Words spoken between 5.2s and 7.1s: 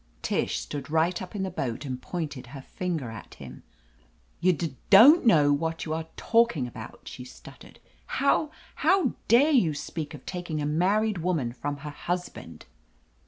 know what you are talking about,"